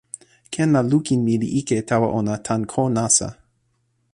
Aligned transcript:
ken 0.53 0.69
la 0.75 0.81
lukin 0.91 1.19
mi 1.25 1.35
li 1.41 1.47
ike 1.59 1.77
tawa 1.89 2.07
ona 2.19 2.35
tan 2.45 2.61
ko 2.71 2.81
nasa. 2.95 3.29